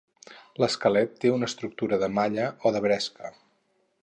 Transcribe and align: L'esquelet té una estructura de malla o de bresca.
L'esquelet 0.63 1.13
té 1.25 1.33
una 1.35 1.51
estructura 1.51 2.01
de 2.05 2.11
malla 2.17 2.51
o 2.71 2.77
de 2.79 2.83
bresca. 2.89 3.37